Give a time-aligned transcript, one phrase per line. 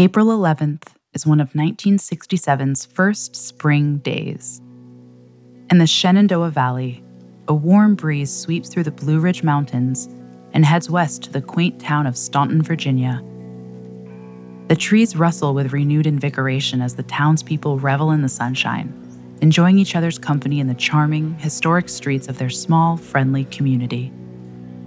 [0.00, 4.62] April 11th is one of 1967's first spring days.
[5.70, 7.04] In the Shenandoah Valley,
[7.48, 10.08] a warm breeze sweeps through the Blue Ridge Mountains
[10.54, 13.22] and heads west to the quaint town of Staunton, Virginia.
[14.68, 18.94] The trees rustle with renewed invigoration as the townspeople revel in the sunshine,
[19.42, 24.10] enjoying each other's company in the charming, historic streets of their small, friendly community.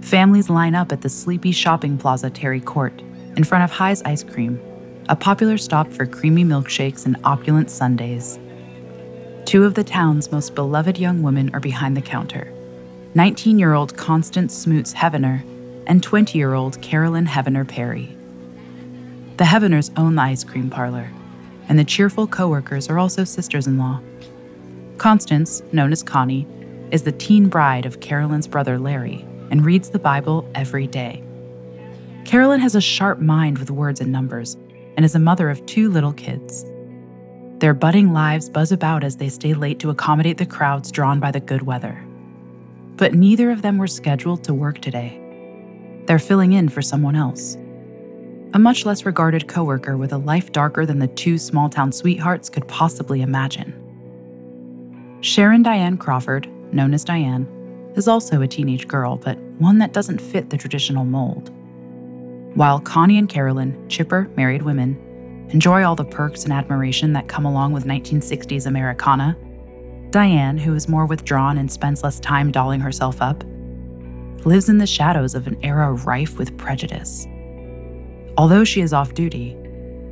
[0.00, 3.00] Families line up at the sleepy shopping plaza Terry Court
[3.36, 4.60] in front of High's Ice Cream,
[5.08, 8.38] a popular stop for creamy milkshakes and opulent sundaes.
[9.44, 12.50] Two of the town's most beloved young women are behind the counter
[13.14, 15.44] 19 year old Constance Smootz Hevener
[15.86, 18.16] and 20 year old Carolyn Hevener Perry.
[19.36, 21.10] The Heveners own the ice cream parlor,
[21.68, 24.00] and the cheerful coworkers are also sisters in law.
[24.96, 26.46] Constance, known as Connie,
[26.90, 31.22] is the teen bride of Carolyn's brother Larry and reads the Bible every day.
[32.24, 34.56] Carolyn has a sharp mind with words and numbers
[34.96, 36.64] and is a mother of two little kids.
[37.58, 41.30] Their budding lives buzz about as they stay late to accommodate the crowds drawn by
[41.30, 42.04] the good weather.
[42.96, 45.20] But neither of them were scheduled to work today.
[46.06, 47.56] They're filling in for someone else.
[48.52, 52.50] A much less regarded coworker with a life darker than the two small town sweethearts
[52.50, 53.72] could possibly imagine.
[55.20, 57.48] Sharron Diane Crawford, known as Diane,
[57.96, 61.50] is also a teenage girl, but one that doesn't fit the traditional mold.
[62.54, 67.44] While Connie and Carolyn, chipper, married women, enjoy all the perks and admiration that come
[67.44, 69.36] along with 1960s Americana,
[70.10, 73.42] Diane, who is more withdrawn and spends less time dolling herself up,
[74.44, 77.26] lives in the shadows of an era rife with prejudice.
[78.38, 79.56] Although she is off duty,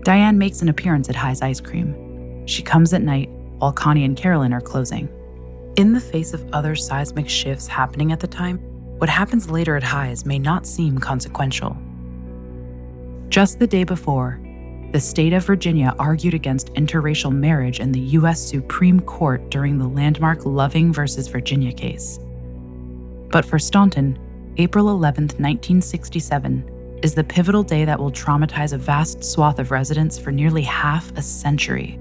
[0.02, 2.44] Diane makes an appearance at High's Ice Cream.
[2.48, 5.08] She comes at night while Connie and Carolyn are closing.
[5.76, 8.58] In the face of other seismic shifts happening at the time,
[8.98, 11.76] what happens later at High's may not seem consequential.
[13.32, 14.38] Just the day before,
[14.92, 18.46] the state of Virginia argued against interracial marriage in the U.S.
[18.46, 21.00] Supreme Court during the landmark Loving v.
[21.30, 22.18] Virginia case.
[23.30, 24.18] But for Staunton,
[24.58, 30.18] April 11, 1967, is the pivotal day that will traumatize a vast swath of residents
[30.18, 31.98] for nearly half a century.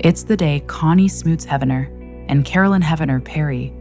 [0.00, 1.86] It's the day Connie Smootz Hevener
[2.28, 3.72] and Carolyn Hevener Perry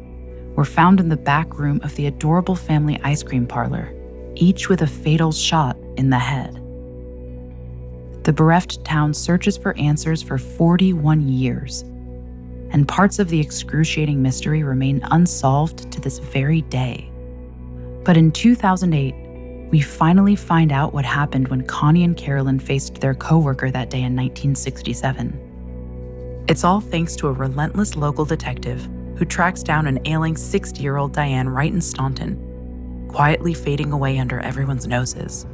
[0.56, 3.94] were found in the back room of the adorable family ice cream parlor,
[4.36, 6.56] each with a fatal shot in the head.
[8.24, 11.84] The bereft town searches for answers for 41 years,
[12.72, 17.10] and parts of the excruciating mystery remain unsolved to this very day.
[18.04, 23.14] But in 2008, we finally find out what happened when Connie and Carolyn faced their
[23.14, 26.44] coworker that day in 1967.
[26.48, 30.98] It's all thanks to a relentless local detective who tracks down an ailing 60 year
[30.98, 35.46] old Diane right in Staunton, quietly fading away under everyone's noses.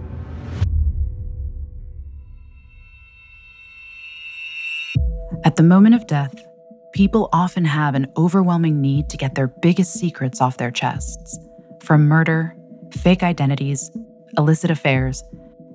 [5.57, 6.35] At the moment of death,
[6.93, 11.39] people often have an overwhelming need to get their biggest secrets off their chests
[11.81, 12.55] from murder,
[12.91, 13.89] fake identities,
[14.37, 15.23] illicit affairs,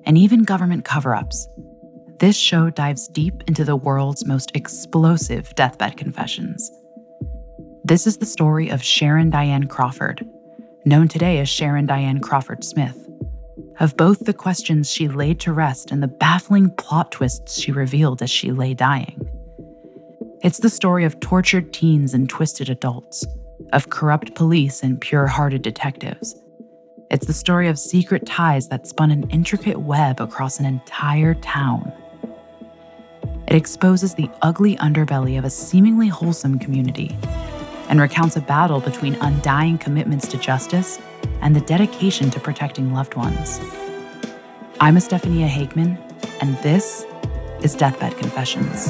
[0.05, 1.49] and even government cover ups
[2.19, 6.71] this show dives deep into the world's most explosive deathbed confessions.
[7.83, 10.25] This is the story of Sharron Diane Crawford,
[10.85, 13.09] known today as Sharron Diane Crawford Smith,
[13.81, 18.21] of both the questions she laid to rest and the baffling plot twists she revealed
[18.21, 19.29] as she lay dying.
[20.43, 23.25] It's the story of tortured teens and twisted adults,
[23.71, 26.35] of corrupt police and pure hearted detectives.
[27.09, 31.93] It's the story of secret ties that spun an intricate web across an entire town.
[33.47, 37.15] It exposes the ugly underbelly of a seemingly wholesome community
[37.87, 40.99] and recounts a battle between undying commitments to justice
[41.39, 43.61] and the dedication to protecting loved ones.
[44.81, 45.97] I'm Estefania Hageman,
[46.41, 47.05] and this
[47.61, 48.89] is Deathbed Confessions.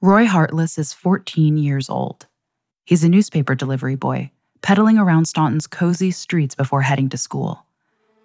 [0.00, 2.28] Roy Hartless is 14 years old.
[2.84, 4.30] He's a newspaper delivery boy,
[4.62, 7.66] pedaling around Staunton's cozy streets before heading to school.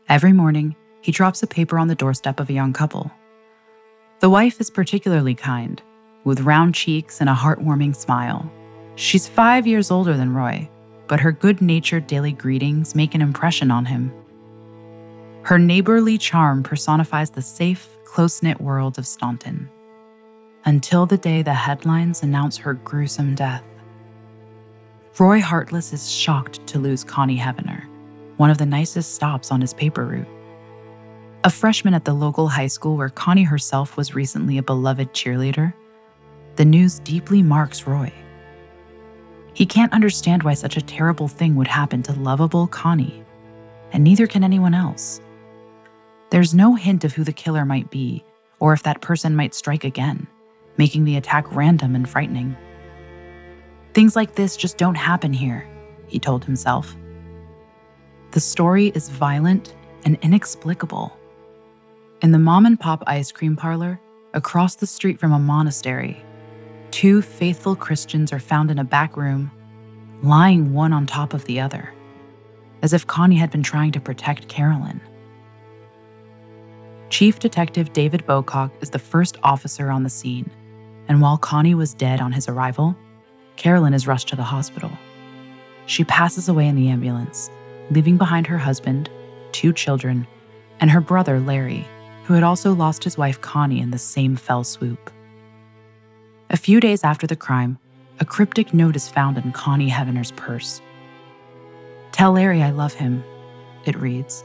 [0.08, 3.12] Every morning, he drops a paper on the doorstep of a young couple.
[4.20, 5.82] The wife is particularly kind,
[6.24, 8.48] with round cheeks and a heartwarming smile.
[8.94, 10.70] She's five years older than Roy,
[11.08, 14.14] but her good natured daily greetings make an impression on him.
[15.42, 19.72] Her neighborly charm personifies the safe, close knit world of Staunton
[20.66, 23.64] until the day the headlines announce her gruesome death.
[25.20, 27.86] Roy Hartless is shocked to lose Connie Hevener,
[28.38, 30.28] one of the nicest stops on his paper route.
[31.44, 35.74] A freshman at the local high school where Connie herself was recently a beloved cheerleader,
[36.56, 38.12] the news deeply marks Roy.
[39.54, 43.24] He can't understand why such a terrible thing would happen to lovable Connie,
[43.92, 45.20] and neither can anyone else.
[46.32, 48.24] There's no hint of who the killer might be
[48.60, 50.26] or if that person might strike again
[50.78, 52.56] making the attack random and frightening.
[53.94, 55.68] Things like this just don't happen here,
[56.08, 56.96] he told himself.
[58.32, 59.76] The story is violent
[60.06, 61.16] and inexplicable.
[62.22, 64.00] In the mom and pop ice cream parlor,
[64.34, 66.24] across the street from a monastery,
[66.90, 69.52] two faithful Christians are found in a back room,
[70.24, 71.94] lying one on top of the other,
[72.82, 75.00] as if Connie had been trying to protect Carolyn.
[77.10, 80.50] Chief Detective David Bocock is the first officer on the scene
[81.08, 82.96] and while Connie was dead on his arrival,
[83.56, 84.92] Carolyn is rushed to the hospital.
[85.86, 87.50] She passes away in the ambulance,
[87.92, 89.10] leaving behind her husband,
[89.52, 90.26] two children,
[90.80, 91.86] and her brother Larry,
[92.24, 95.12] who had also lost his wife Connie in the same fell swoop.
[96.50, 97.78] A few days after the crime,
[98.20, 100.82] a cryptic note is found in Connie Hevener's purse.
[102.12, 103.24] Tell Larry I love him,
[103.86, 104.44] it reads.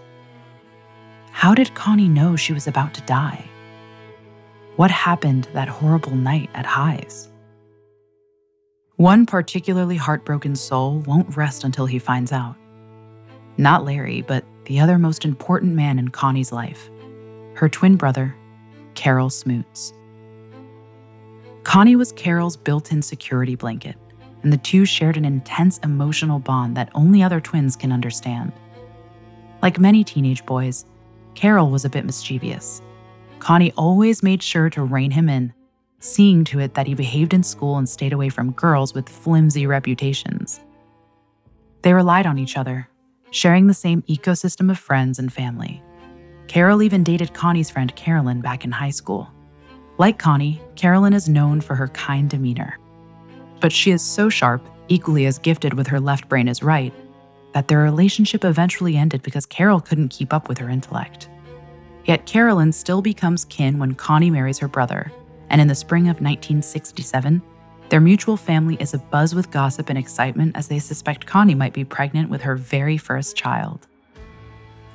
[1.31, 3.49] How did Connie know she was about to die?
[4.79, 7.29] What happened that horrible night at Highs?
[8.95, 12.55] One particularly heartbroken soul won't rest until he finds out.
[13.57, 16.91] Not Larry, but the other most important man in Connie's life
[17.55, 18.37] her twin brother,
[18.95, 19.93] Carol Smootz.
[21.65, 23.97] Connie was Carol's built in security blanket,
[24.45, 28.53] and the two shared an intense emotional bond that only other twins can understand.
[29.61, 30.85] Like many teenage boys,
[31.35, 32.81] Carol was a bit mischievous
[33.39, 35.53] Connie always made sure to rein him in,
[36.01, 39.67] seeing to it that he behaved in school and stayed away from girls with flimsy
[39.67, 40.61] reputations.
[41.83, 42.89] They relied on each other,
[43.31, 45.83] sharing the same ecosystem of friends and family.
[46.47, 49.29] Carol even dated Connie's friend Carolyn back in high school.
[49.99, 52.79] Like Connie, Carolyn is known for her kind demeanor.
[53.61, 56.93] But she is so sharp, equally as gifted with her left brain as right,
[57.53, 61.29] that their relationship eventually ended because Carol couldn't keep up with her intellect.
[62.09, 65.13] Yet Carolyn still becomes kin when Connie marries her brother,
[65.51, 67.43] and in the spring of 1967,
[67.91, 71.85] their mutual family is abuzz with gossip and excitement as they suspect Connie might be
[71.85, 73.87] pregnant with her very first child.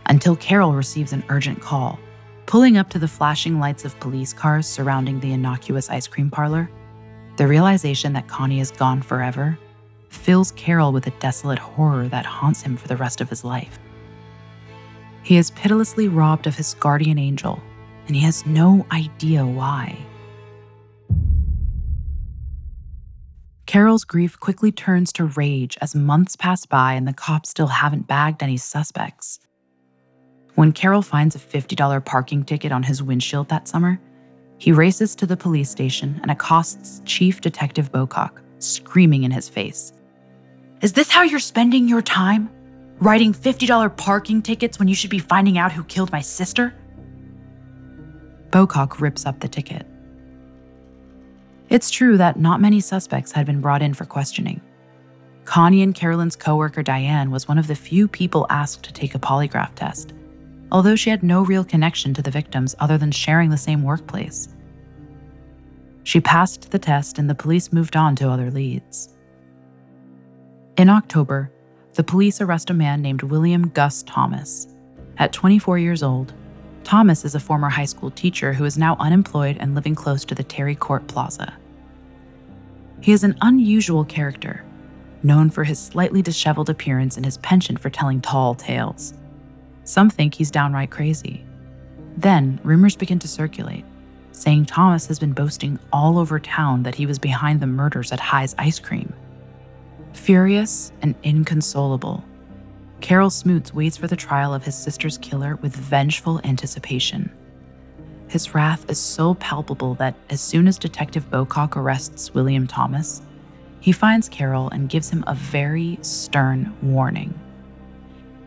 [0.07, 1.99] Until Carol receives an urgent call,
[2.47, 6.67] pulling up to the flashing lights of police cars surrounding the innocuous ice cream parlor,
[7.37, 9.55] the realization that Connie is gone forever
[10.09, 13.77] fills Carol with a desolate horror that haunts him for the rest of his life.
[15.23, 17.61] He is pitilessly robbed of his guardian angel,
[18.07, 19.97] and he has no idea why.
[23.65, 28.05] Carol's grief quickly turns to rage as months pass by and the cops still haven't
[28.05, 29.39] bagged any suspects.
[30.55, 33.99] When Carol finds a $50 parking ticket on his windshield that summer,
[34.59, 39.93] he races to the police station and accosts Chief Detective Bocock, screaming in his face.
[40.81, 42.49] Is this how you're spending your time?
[42.99, 46.73] Writing $50 parking tickets when you should be finding out who killed my sister?
[48.49, 49.85] Bocock rips up the ticket.
[51.69, 54.61] It's true that not many suspects had been brought in for questioning.
[55.45, 59.19] Connie and Carolyn's coworker Diane was one of the few people asked to take a
[59.19, 60.13] polygraph test,
[60.71, 64.47] although she had no real connection to the victims other than sharing the same workplace.
[66.03, 69.09] She passed the test and the police moved on to other leads.
[70.77, 71.51] In October,
[71.93, 74.67] the police arrest a man named William Gus Thomas.
[75.17, 76.33] At 24 years old,
[76.83, 80.35] Thomas is a former high school teacher who is now unemployed and living close to
[80.35, 81.53] the Terry Court Plaza.
[83.01, 84.63] He is an unusual character,
[85.21, 89.13] known for his slightly disheveled appearance and his penchant for telling tall tales.
[89.83, 91.45] Some think he's downright crazy.
[92.17, 93.85] Then, rumors begin to circulate,
[94.31, 98.19] saying Thomas has been boasting all over town that he was behind the murders at
[98.19, 99.13] High's Ice Cream.
[100.13, 102.23] Furious and inconsolable,
[103.01, 107.29] Carol Smootz waits for the trial of his sister's killer with vengeful anticipation.
[108.29, 113.21] His wrath is so palpable that as soon as Detective Bocock arrests William Thomas,
[113.81, 117.37] he finds Carol and gives him a very stern warning.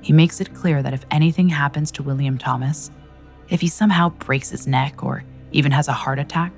[0.00, 2.90] He makes it clear that if anything happens to William Thomas,
[3.50, 6.52] if he somehow breaks his neck or even has a heart attack,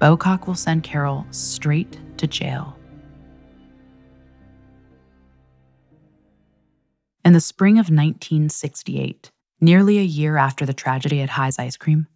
[0.00, 2.78] Bocock will send Carol straight to jail.
[7.26, 12.06] In the spring of 1968, nearly a year after the tragedy at High's Ice Cream,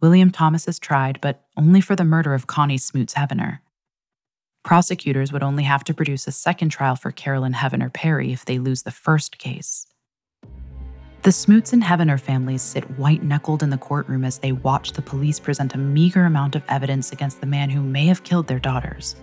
[0.00, 3.58] William Thomas is tried, but only for the murder of Connie Smootz Hevener.
[4.64, 8.58] Prosecutors would only have to produce a second trial for Carolyn Hevener Perry if they
[8.58, 9.86] lose the first case.
[11.24, 15.02] The Smootz and Hevener families sit white knuckled in the courtroom as they watch the
[15.02, 18.58] police present a meager amount of evidence against the man who may have killed their
[18.58, 19.14] daughters.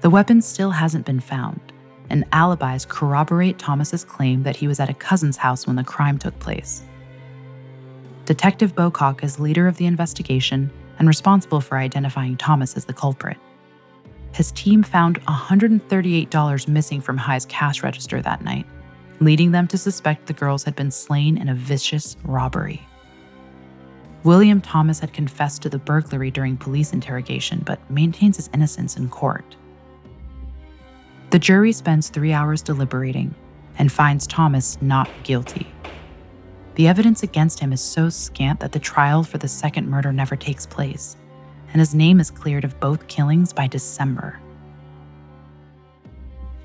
[0.00, 1.72] The weapon still hasn't been found,
[2.10, 6.18] and alibis corroborate Thomas's claim that he was at a cousin's house when the crime
[6.18, 6.82] took place.
[8.26, 13.38] Detective Bocock is leader of the investigation and responsible for identifying Thomas as the culprit.
[14.32, 18.66] His team found $138 missing from High's cash register that night,
[19.20, 22.86] leading them to suspect the girls had been slain in a vicious robbery.
[24.22, 29.08] William Thomas had confessed to the burglary during police interrogation, but maintains his innocence in
[29.08, 29.56] court.
[31.30, 33.36] The jury spends three hours deliberating
[33.78, 35.72] and finds Thomas not guilty.
[36.74, 40.34] The evidence against him is so scant that the trial for the second murder never
[40.34, 41.16] takes place,
[41.72, 44.40] and his name is cleared of both killings by December.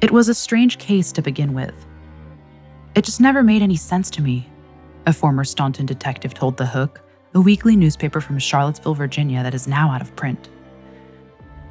[0.02, 1.74] It was a strange case to begin with.
[2.96, 4.50] It just never made any sense to me,
[5.06, 7.02] a former Staunton detective told The Hook,
[7.36, 10.50] a weekly newspaper from Charlottesville, Virginia that is now out of print.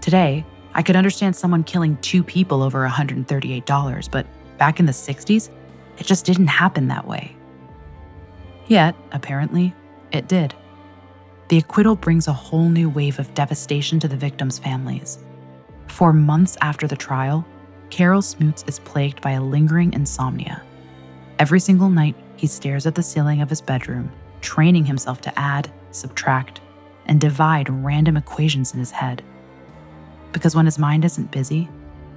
[0.01, 0.45] Today,
[0.75, 4.27] I could understand someone killing two people over $138, but
[4.59, 5.49] back in the 60s,
[5.99, 7.37] it just didn't happen that way.
[8.67, 9.75] Yet, apparently,
[10.11, 10.55] it did.
[11.49, 15.19] The acquittal brings a whole new wave of devastation to the victims' families.
[15.87, 17.47] For months after the trial,
[17.91, 20.63] Carol Smootz is plagued by a lingering insomnia.
[21.39, 25.71] Every single night, he stares at the ceiling of his bedroom, training himself to add,
[25.93, 26.61] subtract,
[27.07, 29.23] and divide random equations in his head
[30.35, 31.71] because when his mind isn't busy,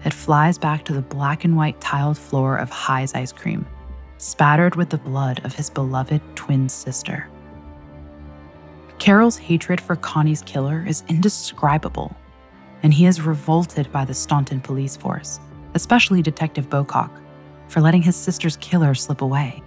[0.03, 3.65] it flies back to the black and white tiled floor of High's ice cream,
[4.17, 7.29] spattered with the blood of his beloved twin sister.
[8.97, 12.13] Carol's hatred for Connie's killer is indescribable,
[12.81, 15.39] and he is revolted by the Staunton police force,
[15.75, 17.11] especially Detective Bocock,
[17.67, 19.61] for letting his sister's killer slip away.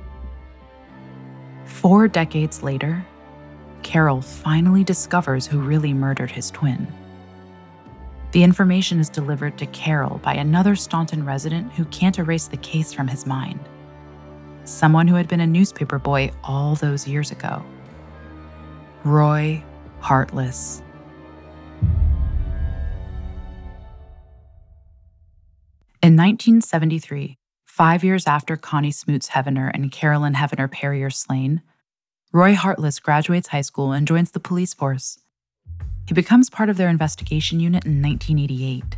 [1.65, 3.07] Four decades later,
[3.85, 6.93] Carol finally discovers who really murdered his twin.
[8.33, 12.93] The information is delivered to Carol by another Staunton resident who can't erase the case
[12.93, 13.59] from his mind.
[14.65, 17.65] Someone who had been a newspaper boy all those years ago.
[19.03, 19.65] Roy
[19.99, 20.81] Hartless.
[26.03, 31.63] In 1973, five years after Connie Smootz Hevener and Carolyn Hevener Perry are slain,
[32.33, 35.19] Roy Hartless graduates high school and joins the police force.
[36.11, 38.97] He becomes part of their investigation unit in 1988.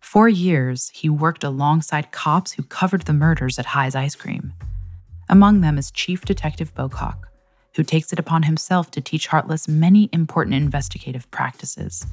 [0.00, 4.52] For years, he worked alongside cops who covered the murders at High's Ice Cream.
[5.28, 7.28] Among them is Chief Detective Bocock,
[7.76, 12.04] who takes it upon himself to teach Hartless many important investigative practices.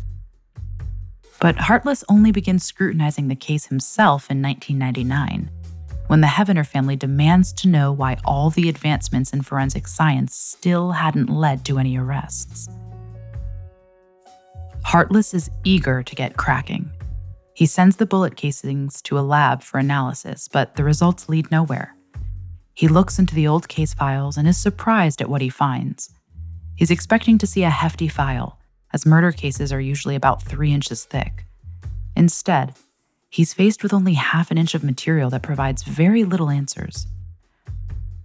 [1.42, 5.50] But Hartless only begins scrutinizing the case himself in 1999,
[6.06, 10.92] when the Hevener family demands to know why all the advancements in forensic science still
[10.92, 12.70] hadn't led to any arrests.
[14.88, 16.90] Hartless is eager to get cracking.
[17.54, 21.94] He sends the bullet casings to a lab for analysis, but the results lead nowhere.
[22.74, 26.10] He looks into the old case files and is surprised at what he finds.
[26.78, 28.60] He's expecting to see a hefty file,
[28.94, 31.44] as murder cases are usually about three inches thick.
[32.16, 32.74] Instead,
[33.30, 37.08] he's faced with only half an inch of material that provides very little answers.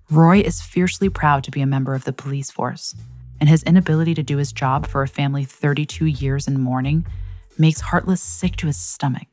[0.08, 2.94] Roy is fiercely proud to be a member of the police force,
[3.42, 7.04] and his inability to do his job for a family 32 years in mourning
[7.58, 9.26] makes Hartless sick to his stomach.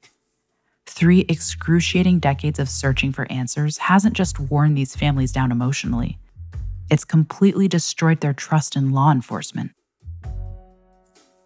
[0.88, 6.18] Three excruciating decades of searching for answers hasn't just worn these families down emotionally,
[6.90, 9.74] it's completely destroyed their trust in law enforcement.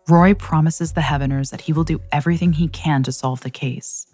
[0.07, 4.07] Roy promises the Heveners that he will do everything he can to solve the case.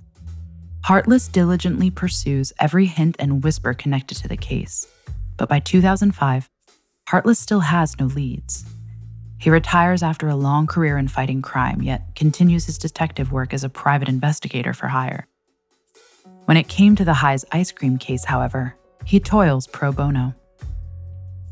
[0.86, 4.88] Heartless diligently pursues every hint and whisper connected to the case,
[5.38, 6.50] but by 2005,
[7.10, 8.66] Hartless still has no leads.
[9.40, 13.64] He retires after a long career in fighting crime, yet continues his detective work as
[13.64, 15.26] a private investigator for hire.
[16.46, 18.76] When it came to the High's ice cream case, however,
[19.06, 20.36] he toils pro bono.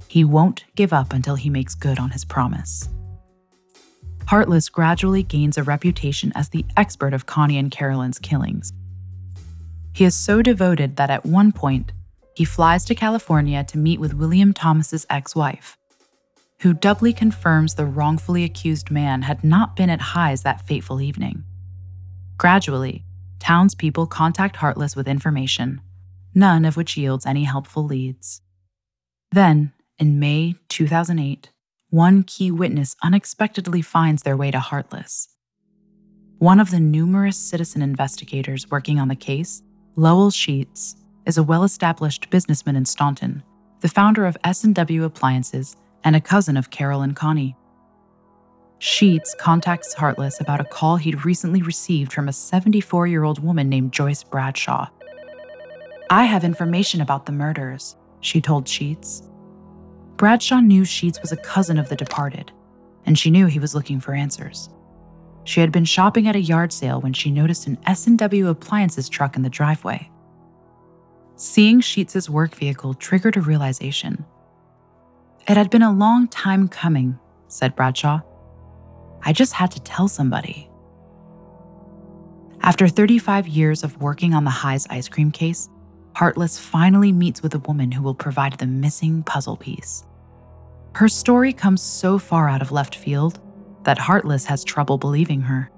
[0.07, 2.87] He won't give up until he makes good on his promise.
[4.27, 8.73] Hartless gradually gains a reputation as the expert of Connie and Carolyn's killings.
[9.91, 11.93] He is so devoted that at one point,
[12.37, 15.75] he flies to California to meet with William Thomas's ex-wife,
[16.59, 21.43] who doubly confirms the wrongfully accused man had not been at High's that fateful evening.
[22.37, 23.03] Gradually,
[23.39, 25.81] townspeople contact Hartless with information,
[26.35, 28.43] none of which yields any helpful leads.
[29.31, 31.49] Then, in May 2008,
[31.89, 35.27] one key witness unexpectedly finds their way to Hartless.
[36.37, 39.63] One of the numerous citizen investigators working on the case,
[39.95, 40.95] Lowell Sheets,
[41.27, 43.43] is a well-established businessman in Staunton,
[43.81, 47.55] the founder of S&W Appliances and a cousin of Carol and Connie.
[48.79, 54.23] Sheets contacts Hartless about a call he'd recently received from a 74-year-old woman named Joyce
[54.23, 54.87] Bradshaw.
[56.09, 59.21] I have information about the murders, she told Sheets.
[60.15, 62.53] Bradshaw knew Sheets was a cousin of the departed,
[63.05, 64.69] and she knew he was looking for answers.
[65.43, 69.35] She had been shopping at a yard sale when she noticed an S&W Appliances truck
[69.35, 70.09] in the driveway.
[71.39, 74.25] Seeing Sheets's work vehicle triggered a realization.
[75.47, 78.21] It had been a long time coming, said Bradshaw.
[79.21, 80.67] I just had to tell somebody.
[82.61, 85.69] After 35 years of working on the High's ice cream case,
[86.15, 90.03] Hartless finally meets with a woman who will provide the missing puzzle piece.
[90.95, 93.39] Her story comes so far out of left field
[93.83, 95.69] that Hartless has trouble believing her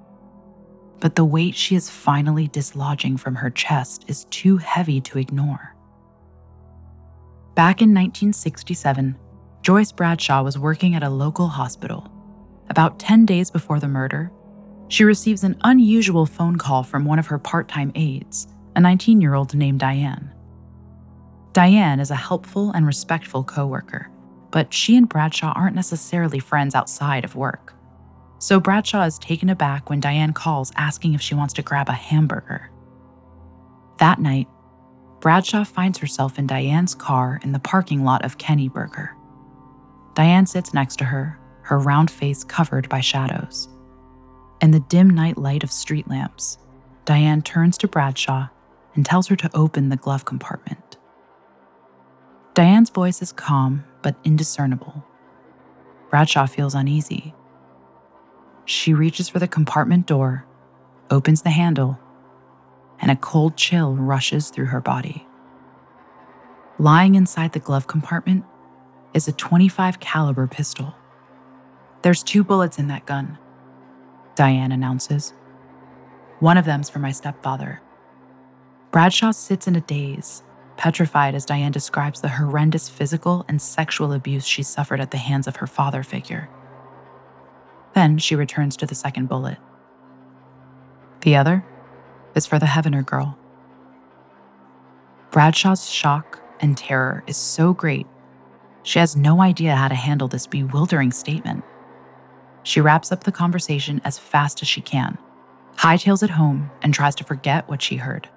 [1.00, 5.76] but the weight she is finally dislodging from her chest is too heavy to ignore.
[7.56, 9.18] Back in 1967,
[9.62, 12.10] Joyce Bradshaw was working at a local hospital.
[12.70, 14.32] About 10 days before the murder,
[14.88, 19.22] she receives an unusual phone call from one of her part time aides, a 19
[19.22, 20.34] year old named Diane.
[21.54, 24.10] Diane is a helpful and respectful coworker,
[24.52, 27.76] but she and Bradshaw aren't necessarily friends outside of work.
[28.40, 31.94] So Bradshaw is taken aback when Diane calls asking if she wants to grab a
[31.94, 32.72] hamburger.
[33.98, 34.48] That night,
[35.20, 39.14] Bradshaw finds herself in Diane's car in the parking lot of Kenny Burger.
[40.16, 43.68] Diane sits next to her, her round face covered by shadows.
[44.62, 46.58] In the dim night light of street lamps,
[47.04, 48.48] Diane turns to Bradshaw
[48.96, 50.98] and tells her to open the glove compartment.
[52.54, 55.04] Diane's voice is calm but indiscernible.
[56.10, 57.34] Bradshaw feels uneasy.
[58.70, 60.46] She reaches for the compartment door,
[61.10, 61.98] opens the handle,
[63.02, 65.26] and a cold chill rushes through her body.
[66.78, 68.46] Lying inside the glove compartment
[69.16, 70.94] is a 25 caliber pistol.
[72.04, 73.40] There's two bullets in that gun,
[74.36, 75.34] Diane announces.
[76.40, 77.82] One of them's for my stepfather.
[78.92, 80.44] Bradshaw sits in a daze,
[80.78, 85.48] petrified as Diane describes the horrendous physical and sexual abuse she suffered at the hands
[85.48, 86.50] of her father figure.
[87.94, 89.58] Then she returns to the second bullet.
[91.22, 91.66] The other
[92.36, 93.38] is for the Hevener girl.
[95.32, 98.08] Bradshaw's shock and terror is so great,
[98.84, 101.64] she has no idea how to handle this bewildering statement.
[102.64, 105.18] She wraps up the conversation as fast as she can,
[105.78, 108.30] hightails it home, and tries to forget what she heard.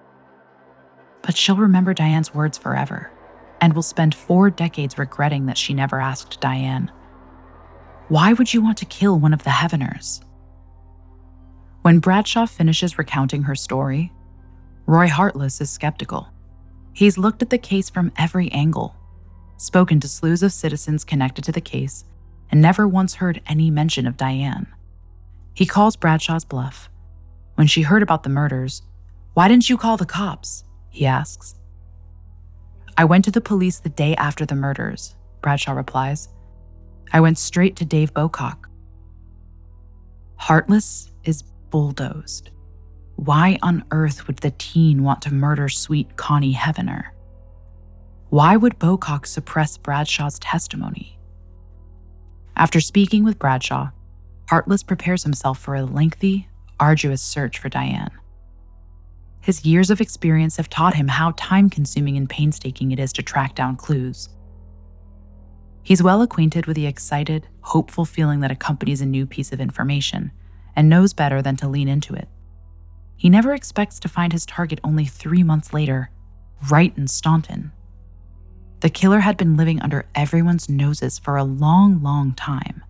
[1.22, 3.10] But she'll remember Diane's words forever
[3.60, 6.90] and will spend four decades regretting that she never asked Diane
[8.12, 10.20] why would you want to kill one of the Heveners?
[11.81, 14.12] When Bradshaw finishes recounting her story,
[14.85, 16.29] Roy Hartless is skeptical.
[16.92, 18.94] He's looked at the case from every angle,
[19.57, 22.05] spoken to slews of citizens connected to the case,
[22.51, 24.66] and never once heard any mention of Diane.
[25.55, 26.90] He calls Bradshaw's bluff.
[27.55, 28.83] When she heard about the murders,
[29.33, 30.64] why didn't you call the cops?
[30.90, 31.55] He asks.
[32.94, 36.29] I went to the police the day after the murders, Bradshaw replies.
[37.12, 38.66] I went straight to Dave Bocock.
[40.36, 42.50] Hartless is bulldozed.
[43.16, 47.04] why on earth would the teen want to murder sweet Connie Hevener?
[48.30, 51.18] Why would Bocock suppress Bradshaw's testimony?
[52.56, 53.90] After speaking with Bradshaw,
[54.48, 56.48] Hartless prepares himself for a lengthy,
[56.80, 58.10] arduous search for Diane.
[59.40, 63.22] His years of experience have taught him how time consuming and painstaking it is to
[63.22, 64.28] track down clues.
[65.82, 70.30] He's well acquainted with the excited, hopeful feeling that accompanies a new piece of information
[70.76, 72.28] and knows better than to lean into it.
[73.16, 76.10] He never expects to find his target only three months later,
[76.70, 77.72] right in Staunton.
[78.80, 82.82] The killer had been living under everyone's noses for a long, long time.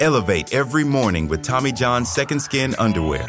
[0.00, 3.28] Elevate every morning with Tommy John's Second Skin underwear.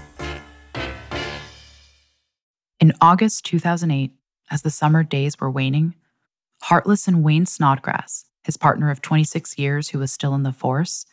[2.81, 4.11] In August 2008,
[4.49, 5.93] as the summer days were waning,
[6.63, 11.05] Hartless and Wayne Snodgrass, his partner of 26 years who was still in the force,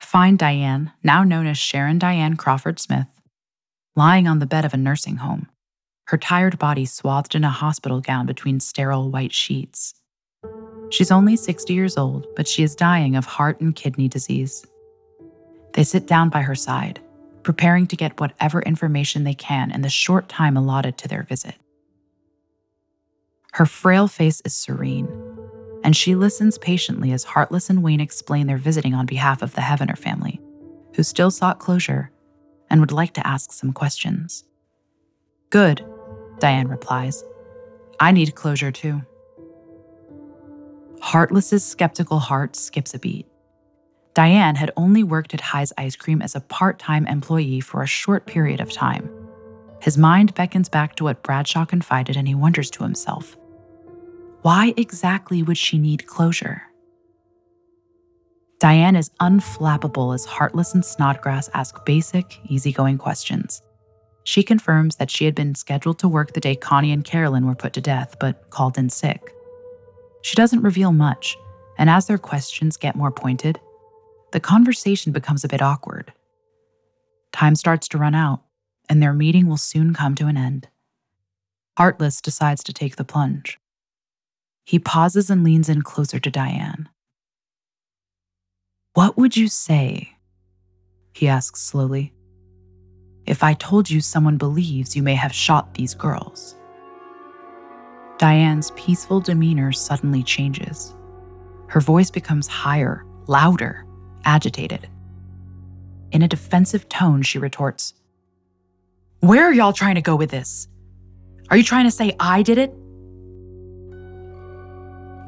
[0.00, 3.08] find Diane, now known as Sharron Diane Crawford Smith,
[3.96, 5.48] lying on the bed of a nursing home,
[6.06, 9.94] her tired body swathed in a hospital gown between sterile white sheets.
[10.90, 14.64] She's only 60 years old, but she is dying of heart and kidney disease.
[15.72, 17.00] They sit down by her side,
[17.42, 21.54] preparing to get whatever information they can in the short time allotted to their visit.
[23.52, 25.08] Her frail face is serene,
[25.84, 29.60] and she listens patiently as Hartless and Wayne explain their visiting on behalf of the
[29.60, 30.40] Hevener family,
[30.94, 32.10] who still sought closure
[32.70, 34.44] and would like to ask some questions.
[35.50, 35.84] Good,
[36.38, 37.22] Diane replies.
[38.00, 39.02] I need closure too.
[41.00, 43.26] Hartless's skeptical heart skips a beat.
[44.14, 47.86] Diane had only worked at High's Ice Cream as a part time employee for a
[47.86, 49.08] short period of time.
[49.80, 53.36] His mind beckons back to what Bradshaw confided, and he wonders to himself
[54.42, 56.62] why exactly would she need closure?
[58.58, 63.62] Diane is unflappable as Hartless and Snodgrass ask basic, easygoing questions.
[64.24, 67.54] She confirms that she had been scheduled to work the day Connie and Carolyn were
[67.54, 69.32] put to death, but called in sick.
[70.22, 71.36] She doesn't reveal much,
[71.78, 73.60] and as their questions get more pointed,
[74.32, 76.12] the conversation becomes a bit awkward.
[77.32, 78.42] Time starts to run out,
[78.88, 80.68] and their meeting will soon come to an end.
[81.78, 83.58] Hartless decides to take the plunge.
[84.64, 86.88] He pauses and leans in closer to Diane.
[88.94, 90.16] What would you say?
[91.14, 92.12] He asks slowly.
[93.26, 96.56] If I told you someone believes you may have shot these girls.
[98.18, 100.94] Diane's peaceful demeanor suddenly changes.
[101.68, 103.86] Her voice becomes higher, louder,
[104.24, 104.88] agitated.
[106.10, 107.94] In a defensive tone, she retorts,
[109.20, 110.68] Where are y'all trying to go with this?
[111.50, 112.72] Are you trying to say I did it?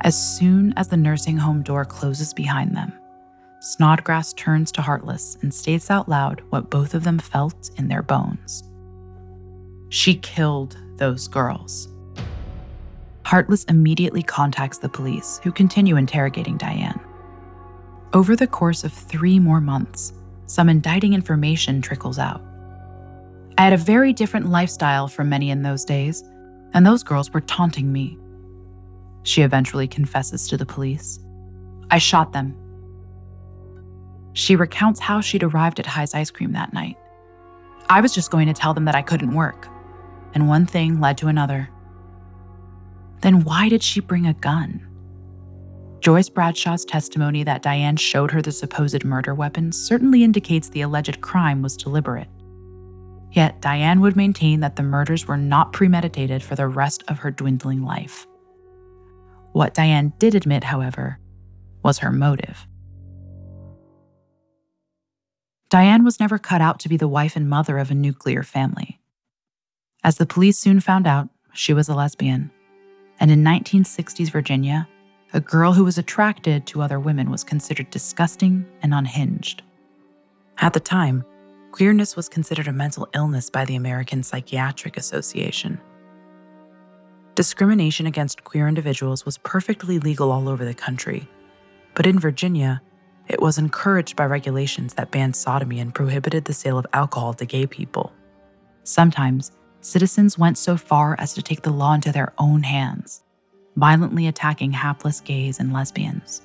[0.02, 2.92] As soon as the nursing home door closes behind them,
[3.60, 8.02] Snodgrass turns to Hartless and states out loud what both of them felt in their
[8.02, 8.62] bones.
[9.88, 11.88] She killed those girls.
[13.24, 17.00] Hartless immediately contacts the police, who continue interrogating Diane.
[18.14, 20.12] Over the course of three more months,
[20.46, 22.40] some indicting information trickles out.
[23.58, 26.22] I had a very different lifestyle from many in those days,
[26.74, 28.16] and those girls were taunting me.
[29.24, 31.18] She eventually confesses to the police.
[31.90, 32.56] I shot them.
[34.32, 36.96] She recounts how she'd arrived at High's Ice Cream that night.
[37.88, 39.66] I was just going to tell them that I couldn't work,
[40.34, 41.68] and one thing led to another.
[43.22, 44.86] Then why did she bring a gun?
[46.04, 51.22] Joyce Bradshaw's testimony that Diane showed her the supposed murder weapon certainly indicates the alleged
[51.22, 52.28] crime was deliberate.
[53.32, 57.30] Yet Diane would maintain that the murders were not premeditated for the rest of her
[57.30, 58.26] dwindling life.
[59.52, 61.18] What Diane did admit, however,
[61.82, 62.66] was her motive.
[65.70, 69.00] Diane was never cut out to be the wife and mother of a nuclear family.
[70.04, 72.50] As the police soon found out, she was a lesbian.
[73.18, 74.86] And in 1960s Virginia,
[75.34, 79.64] a girl who was attracted to other women was considered disgusting and unhinged.
[80.58, 81.24] At the time,
[81.72, 85.80] queerness was considered a mental illness by the American Psychiatric Association.
[87.34, 91.28] Discrimination against queer individuals was perfectly legal all over the country,
[91.96, 92.80] but in Virginia,
[93.26, 97.44] it was encouraged by regulations that banned sodomy and prohibited the sale of alcohol to
[97.44, 98.12] gay people.
[98.84, 103.23] Sometimes, citizens went so far as to take the law into their own hands,
[103.76, 106.42] violently attacking hapless gays and lesbians.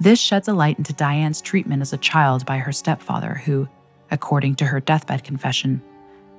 [0.00, 3.68] This sheds a light into Diane's treatment as a child by her stepfather, who,
[4.10, 5.82] according to her deathbed confession,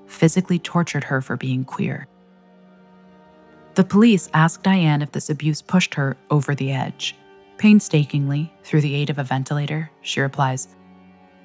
[0.07, 2.07] physically tortured her for being queer.
[3.75, 7.15] The police ask Diane if this abuse pushed her over the edge.
[7.57, 10.69] Painstakingly, through the aid of a ventilator, she replies,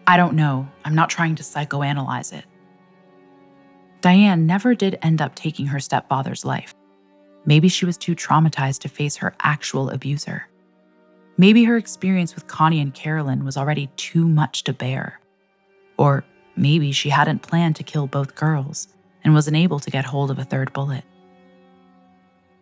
[0.06, 0.68] I don't know.
[0.84, 2.44] I'm not trying to psychoanalyze it.
[4.00, 6.74] Diane never did end up taking her stepfather's life.
[7.46, 10.48] Maybe she was too traumatized to face her actual abuser.
[11.36, 15.20] Maybe her experience with Connie and Carolyn was already too much to bear.
[15.96, 16.24] Or
[16.56, 18.88] maybe she hadn't planned to kill both girls
[19.24, 21.04] and was unable to get hold of a third bullet.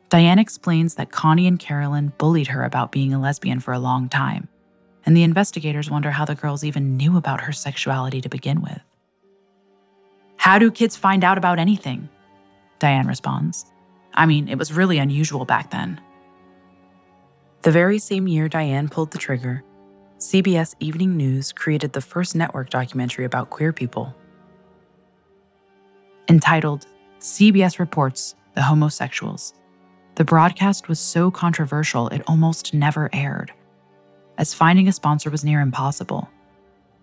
[0.09, 4.09] Diane explains that Connie and Carolyn bullied her about being a lesbian for a long
[4.09, 4.49] time,
[5.07, 8.81] and the investigators wonder how the girls even knew about her sexuality to begin with.
[10.37, 12.09] How do kids find out about anything?
[12.79, 13.65] Diane responds.
[14.15, 16.01] I mean, it was really unusual back then.
[17.63, 19.65] The very same year Diane pulled the trigger,
[20.19, 24.15] CBS Evening News created the first network documentary about queer people.
[26.29, 26.87] Entitled
[27.19, 29.55] CBS Reports The Homosexuals,
[30.15, 33.53] the broadcast was so controversial it almost never aired,
[34.39, 36.31] as finding a sponsor was near impossible.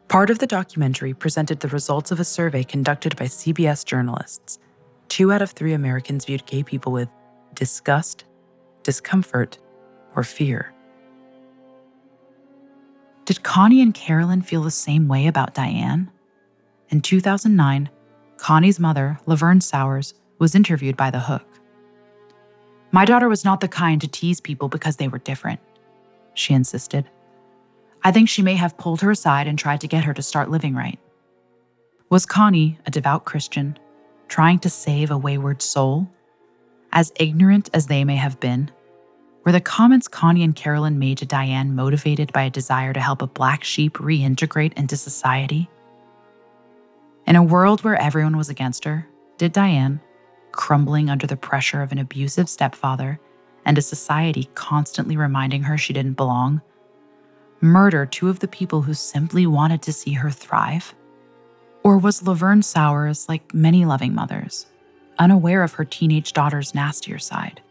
[0.08, 4.60] Part of the documentary presented the results of a survey conducted by CBS journalists.
[5.10, 7.10] Two out of three Americans viewed gay people with
[7.54, 8.26] disgust,
[8.84, 9.58] discomfort,
[10.15, 10.74] or fear.
[13.26, 16.10] Did Connie and Carolyn feel the same way about Diane?
[16.89, 17.89] In 2009,
[18.38, 21.45] Connie's mother, Laverne Sowers, was interviewed by The Hook.
[22.91, 25.60] My daughter was not the kind to tease people because they were different,
[26.34, 27.08] she insisted.
[28.04, 30.50] I think she may have pulled her aside and tried to get her to start
[30.50, 30.98] living right.
[32.10, 33.78] Was Connie, a devout Christian,
[34.30, 36.08] trying to save a wayward soul?
[36.92, 38.72] As ignorant as they may have been,
[39.44, 43.22] were the comments Connie and Carolyn made to Diane motivated by a desire to help
[43.22, 45.70] a black sheep reintegrate into society?
[47.26, 50.02] In a world where everyone was against her, did Diane,
[50.52, 53.20] crumbling under the pressure of an abusive stepfather
[53.65, 56.62] and a society constantly reminding her she didn't belong,
[57.62, 60.94] murder two of the people who simply wanted to see her thrive?
[61.89, 64.67] Or was Laverne Sowers like many loving mothers,
[65.17, 67.63] unaware of her teenage daughter's nastier side?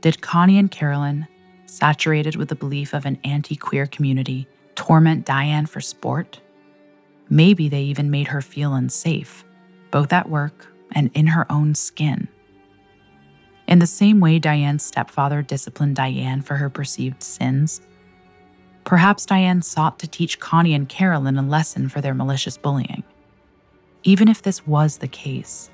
[0.00, 1.28] Did Connie and Carolyn,
[1.66, 6.40] saturated with the belief of an anti queer community, torment Diane for sport?
[7.30, 9.44] Maybe they even made her feel unsafe,
[9.92, 12.26] both at work and in her own skin.
[13.68, 17.80] In the same way Diane's stepfather disciplined Diane for her perceived sins,
[18.82, 23.04] Perhaps Diane sought to teach Connie and Carolyn a lesson for their malicious bullying.
[24.06, 25.68] Even if this was the case,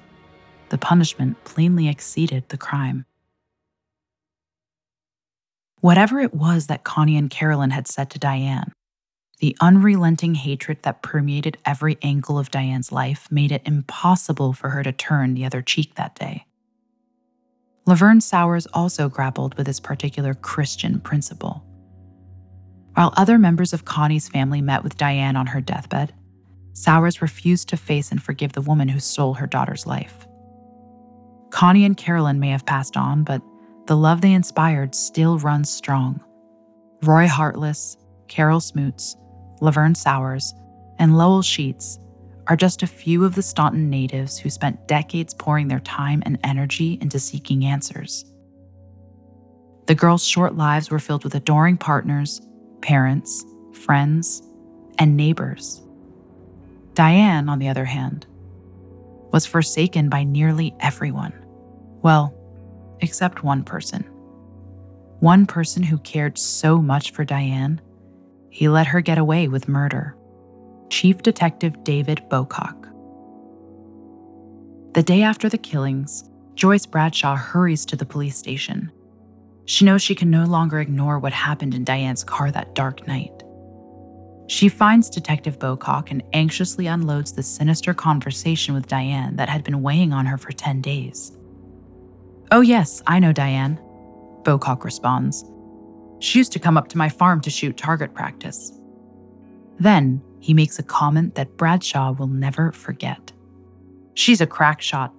[0.70, 3.04] the punishment plainly exceeded the crime.
[5.80, 8.72] Whatever it was that Connie and Carolyn had said to Diane,
[9.40, 14.82] the unrelenting hatred that permeated every angle of Diane's life made it impossible for her
[14.82, 16.46] to turn the other cheek that day.
[17.84, 21.62] Laverne Sowers also grappled with this particular Christian principle.
[22.94, 26.14] While other members of Connie's family met with Diane on her deathbed,
[26.72, 30.26] Sowers refused to face and forgive the woman who stole her daughter's life.
[31.50, 33.42] Connie and Carolyn may have passed on, but
[33.86, 36.20] the love they inspired still runs strong.
[37.02, 37.96] Roy Hartless,
[38.28, 39.16] Carol Smootz,
[39.60, 40.54] Laverne Sowers,
[40.98, 41.98] and Lowell Sheets
[42.46, 46.38] are just a few of the Staunton natives who spent decades pouring their time and
[46.42, 48.24] energy into seeking answers.
[49.86, 52.40] The girls' short lives were filled with adoring partners,
[52.80, 54.42] parents, friends,
[54.98, 55.81] and neighbors.
[56.94, 58.26] Diane, on the other hand,
[59.32, 61.32] was forsaken by nearly everyone.
[62.02, 62.34] Well,
[63.00, 64.02] except one person.
[65.20, 67.80] One person who cared so much for Diane,
[68.50, 70.16] he let her get away with murder
[70.90, 72.76] Chief Detective David Bocock.
[74.92, 78.92] The day after the killings, Joyce Bradshaw hurries to the police station
[79.64, 83.41] she knows she can no longer ignore what happened in Diane's car that dark night.
[84.52, 89.80] She finds Detective Bocock and anxiously unloads the sinister conversation with Diane that had been
[89.80, 91.32] weighing on her for 10 days.
[92.50, 93.80] Oh, yes, I know Diane,
[94.42, 95.42] Bocock responds.
[96.18, 98.78] She used to come up to my farm to shoot target practice.
[99.80, 103.32] Then he makes a comment that Bradshaw will never forget.
[104.12, 105.14] She's a crack shot.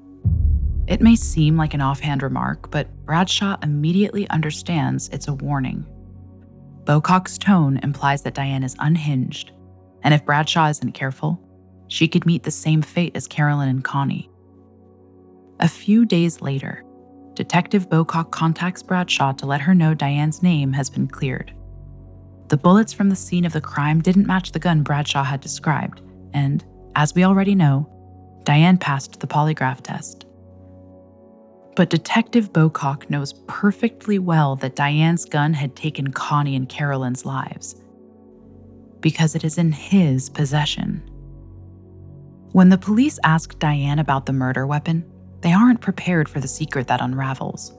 [0.85, 5.87] It may seem like an offhand remark, but Bradshaw immediately understands it's a warning.
[6.83, 9.51] Bocock's tone implies that Diane is unhinged,
[10.03, 11.39] and if Bradshaw isn't careful,
[11.87, 14.29] she could meet the same fate as Carolyn and Connie.
[15.59, 16.83] A few days later,
[17.35, 21.53] Detective Bocock contacts Bradshaw to let her know Diane's name has been cleared.
[22.49, 26.01] The bullets from the scene of the crime didn't match the gun Bradshaw had described,
[26.33, 26.63] and,
[26.95, 27.89] as we already know,
[28.43, 30.25] Diane passed the polygraph test.
[31.75, 37.81] But Detective Bocock knows perfectly well that Diane's gun had taken Connie and Carolyn's lives,
[38.99, 41.01] because it is in his possession.
[42.51, 45.03] When the police ask Diane about the murder weapon,
[45.41, 47.73] they aren't prepared for the secret that unravels.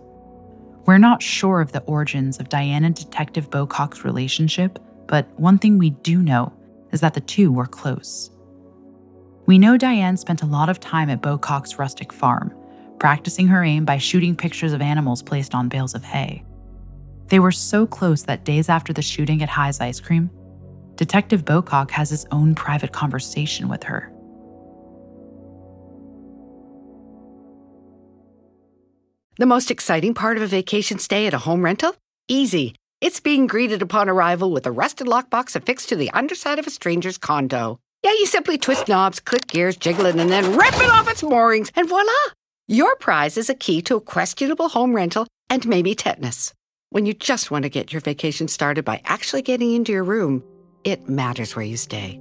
[0.86, 5.78] We're not sure of the origins of Diane and Detective Bocock's relationship, but one thing
[5.78, 6.52] we do know
[6.92, 8.30] is that the two were close.
[9.46, 12.52] We know Diane spent a lot of time at Bocock's rustic farm,
[13.04, 16.42] practicing her aim by shooting pictures of animals placed on bales of hay.
[17.26, 20.30] They were so close that days after the shooting at High's Ice Cream,
[20.94, 24.10] Detective Bocock has his own private conversation with her.
[29.38, 31.94] The most exciting part of a vacation stay at a home rental?
[32.26, 32.74] Easy.
[33.02, 36.70] It's being greeted upon arrival with a rusted lockbox affixed to the underside of a
[36.70, 37.78] stranger's condo.
[38.02, 41.22] Yeah, you simply twist knobs, click gears, jiggle it, and then rip it off its
[41.22, 42.32] moorings, and voila!
[42.66, 46.54] Your prize is a key to a questionable home rental and maybe tetanus.
[46.88, 50.42] When you just want to get your vacation started by actually getting into your room,
[50.82, 52.18] it matters where you stay.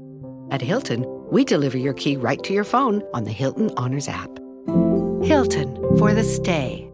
[0.51, 4.29] At Hilton, we deliver your key right to your phone on the Hilton Honors app.
[5.23, 6.91] Hilton for the stay.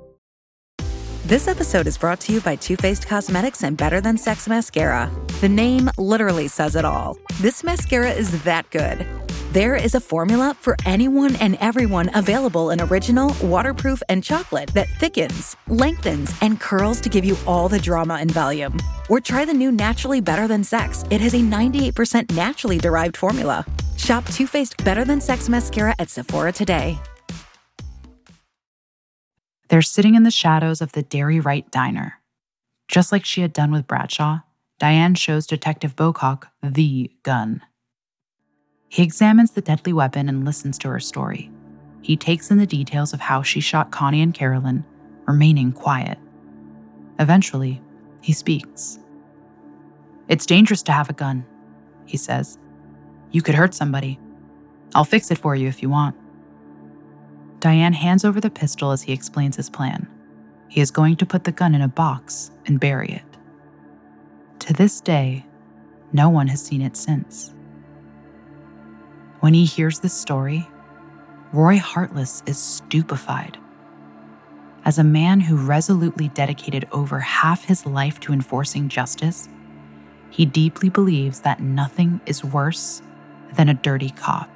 [1.25, 5.09] This episode is brought to you by Too Faced Cosmetics and Better Than Sex Mascara.
[5.41, 7.17] The name literally says it all.
[7.41, 9.07] This mascara is that good.
[9.51, 14.87] There is a formula for anyone and everyone available in original, waterproof, and chocolate that
[14.99, 18.79] thickens, lengthens, and curls to give you all the drama and volume.
[19.09, 21.03] Or try the new Naturally Better Than Sex.
[21.09, 23.65] It has a 98% naturally derived formula.
[23.97, 26.99] Shop Too Faced Better Than Sex Mascara at Sephora today.
[29.69, 32.21] They're sitting in the shadows of the Dairy Right Diner.
[32.87, 34.41] Just like she had done with Bradshaw,
[34.77, 37.63] Diane shows Detective Bocock the gun.
[38.89, 41.51] He examines the deadly weapon and listens to her story.
[42.01, 44.83] He takes in the details of how she shot Connie and Carolyn,
[45.25, 46.17] remaining quiet.
[47.19, 47.81] Eventually,
[48.21, 48.99] he speaks.
[50.27, 51.45] It's dangerous to have a gun,
[52.05, 52.57] he says.
[53.31, 54.19] You could hurt somebody.
[54.95, 56.15] I'll fix it for you if you want.
[57.59, 60.07] Diane hands over the pistol as he explains his plan.
[60.67, 63.37] He is going to put the gun in a box and bury it.
[64.59, 65.45] To this day,
[66.11, 67.53] no one has seen it since.
[69.39, 70.67] When he hears this story,
[71.53, 73.57] Roy Hartless is stupefied.
[74.83, 79.47] As a man who resolutely dedicated over half his life to enforcing justice,
[80.29, 83.01] he deeply believes that nothing is worse
[83.53, 84.49] than a dirty cop.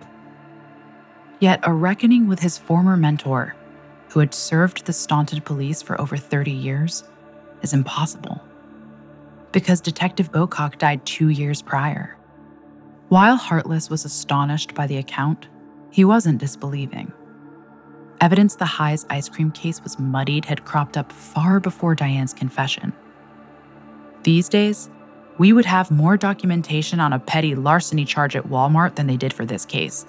[1.40, 3.56] Yet a reckoning with his former mentor,
[4.10, 7.04] who had served the Staunton police for over 30 years,
[7.62, 8.42] is impossible.
[9.52, 12.18] Because Detective Bocock died two years prior.
[13.14, 15.48] While Hartless was astonished by the account,
[15.92, 17.14] he wasn't disbelieving.
[18.20, 22.92] Evidence the High's ice cream case was muddied had cropped up far before Diane's confession.
[24.24, 24.90] These days,
[25.38, 29.32] we would have more documentation on a petty larceny charge at Walmart than they did
[29.32, 30.08] for this case.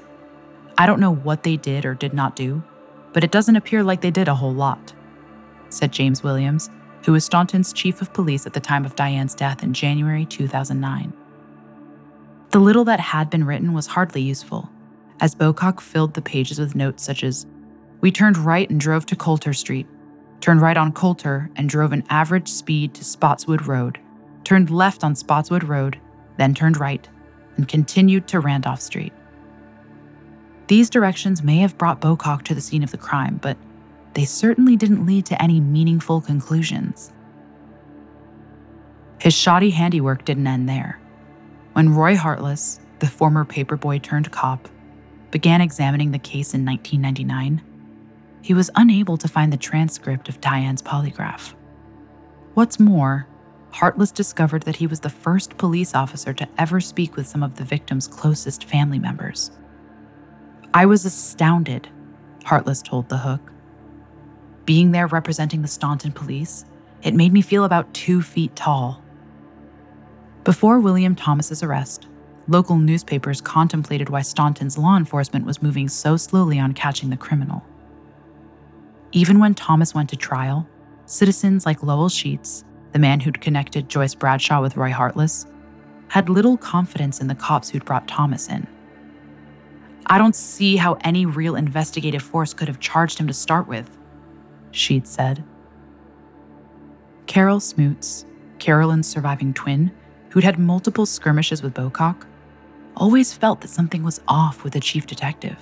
[0.78, 2.62] I don't know what they did or did not do,
[3.12, 4.94] but it doesn't appear like they did a whole lot,
[5.68, 6.70] said James Williams,
[7.04, 11.12] who was Staunton's chief of police at the time of Diane's death in January 2009.
[12.54, 14.70] The little that had been written was hardly useful,
[15.18, 17.46] as Bocock filled the pages with notes such as
[18.00, 19.88] We turned right and drove to Coulter Street,
[20.40, 23.98] turned right on Coulter and drove an average speed to Spotswood Road,
[24.44, 25.98] turned left on Spotswood Road,
[26.36, 27.08] then turned right,
[27.56, 29.12] and continued to Randolph Street.
[30.68, 33.56] These directions may have brought Bocock to the scene of the crime, but
[34.12, 37.12] they certainly didn't lead to any meaningful conclusions.
[39.18, 41.00] His shoddy handiwork didn't end there.
[41.74, 44.68] When Roy Hartless, the former paperboy turned cop,
[45.32, 47.60] began examining the case in 1999,
[48.42, 51.54] he was unable to find the transcript of Diane's polygraph.
[52.54, 53.26] What's more,
[53.72, 57.56] Hartless discovered that he was the first police officer to ever speak with some of
[57.56, 59.50] the victim's closest family members.
[60.72, 61.88] I was astounded,
[62.44, 63.52] Hartless told The Hook.
[64.64, 66.64] Being there representing the Staunton police,
[67.02, 69.02] it made me feel about two feet tall.
[70.44, 72.06] Before William Thomas's arrest,
[72.48, 77.64] local newspapers contemplated why Staunton's law enforcement was moving so slowly on catching the criminal.
[79.12, 80.68] Even when Thomas went to trial,
[81.06, 85.46] citizens like Lowell Sheets, the man who'd connected Joyce Bradshaw with Roy Hartless,
[86.08, 88.66] had little confidence in the cops who'd brought Thomas in.
[90.04, 93.88] I don't see how any real investigative force could have charged him to start with,
[94.72, 95.42] Sheets said.
[97.26, 98.26] Carol Smootz,
[98.58, 99.90] Carolyn's surviving twin,
[100.34, 102.26] who'd had multiple skirmishes with Bocock,
[102.96, 105.56] always felt that something was off with the chief detective.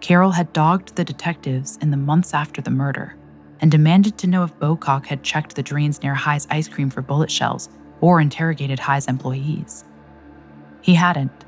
[0.00, 3.14] Carol had dogged the detectives in the months after the murder
[3.60, 7.02] and demanded to know if Bocock had checked the drains near High's ice cream for
[7.02, 7.68] bullet shells
[8.00, 9.84] or interrogated High's employees.
[10.80, 11.44] He hadn't.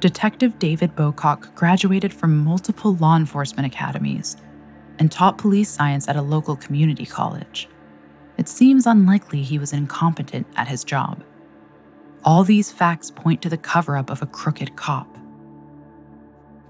[0.00, 4.36] Detective David Bocock graduated from multiple law enforcement academies
[4.98, 7.68] and taught police science at a local community college.
[8.40, 11.22] It seems unlikely he was incompetent at his job.
[12.24, 15.18] All these facts point to the cover up of a crooked cop.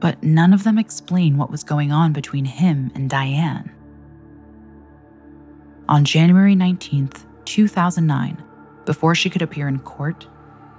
[0.00, 3.70] But none of them explain what was going on between him and Diane.
[5.88, 8.42] On January 19th, 2009,
[8.84, 10.26] before she could appear in court,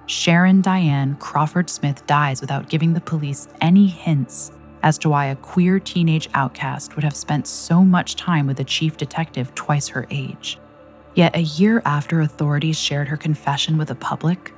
[0.08, 4.52] Sharron Diane Crawford Smith dies without giving the police any hints
[4.84, 8.66] as to why a queer teenage outcast would have spent so much time with a
[8.66, 10.60] chief detective twice her age.
[11.14, 14.53] Yet a year after authorities shared her confession with the public,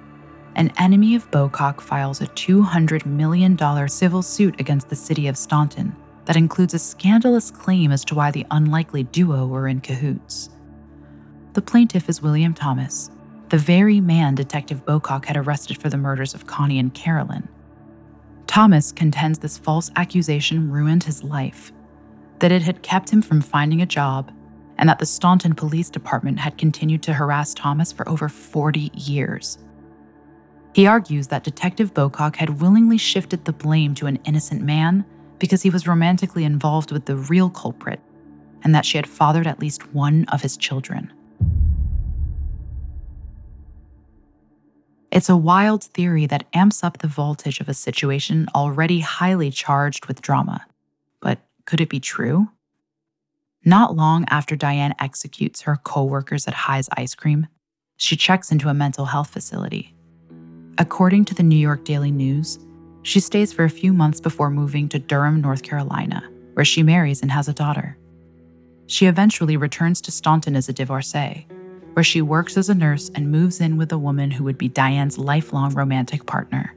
[0.55, 3.57] an enemy of Bocock files a $200 million
[3.89, 5.95] civil suit against the city of Staunton
[6.25, 10.49] that includes a scandalous claim as to why the unlikely duo were in cahoots.
[11.53, 13.09] The plaintiff is William Thomas,
[13.49, 17.47] the very man Detective Bocock had arrested for the murders of Connie and Carolyn.
[18.47, 21.71] Thomas contends this false accusation ruined his life,
[22.39, 24.31] that it had kept him from finding a job,
[24.84, 29.57] and that the Staunton Police Department had continued to harass Thomas for over 40 years.
[30.75, 35.05] He argues that Detective Bocock had willingly shifted the blame to an innocent man
[35.39, 38.01] because he was romantically involved with the real culprit,
[38.61, 41.13] and that she had fathered at least one of his children.
[45.11, 50.07] It's a wild theory that amps up the voltage of a situation already highly charged
[50.07, 50.65] with drama.
[51.21, 52.49] But could it be true?
[53.66, 57.47] Not long after Diane executes her co-workers at High's Ice Cream,
[57.95, 59.95] she checks into a mental health facility.
[60.78, 62.59] According to the New York Daily News,
[63.03, 67.22] she stays for a few months before moving to Durham, North Carolina, where she marries
[67.22, 67.97] and has a daughter.
[68.88, 71.47] She eventually returns to Staunton as a divorcee,
[71.93, 74.68] where she works as a nurse and moves in with a woman who would be
[74.68, 76.76] Diane's lifelong romantic partner.